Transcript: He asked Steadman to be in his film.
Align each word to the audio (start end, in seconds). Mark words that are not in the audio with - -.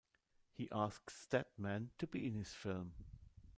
He 0.51 0.67
asked 0.71 1.11
Steadman 1.11 1.91
to 1.99 2.07
be 2.07 2.25
in 2.25 2.33
his 2.33 2.55
film. 2.55 2.93